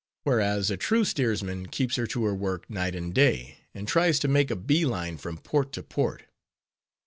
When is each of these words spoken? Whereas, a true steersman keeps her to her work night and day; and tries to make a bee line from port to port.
Whereas, 0.23 0.71
a 0.71 0.77
true 0.77 1.05
steersman 1.05 1.67
keeps 1.67 1.95
her 1.97 2.07
to 2.07 2.25
her 2.25 2.33
work 2.33 2.67
night 2.67 2.95
and 2.95 3.13
day; 3.13 3.59
and 3.71 3.87
tries 3.87 4.17
to 4.21 4.27
make 4.27 4.49
a 4.49 4.55
bee 4.55 4.83
line 4.83 5.17
from 5.17 5.37
port 5.37 5.71
to 5.73 5.83
port. 5.83 6.23